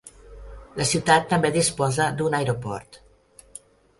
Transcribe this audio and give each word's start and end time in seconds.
La 0.79 0.87
ciutat 0.91 1.27
també 1.33 1.51
disposa 1.57 2.09
d'un 2.21 2.37
aeroport. 2.39 2.99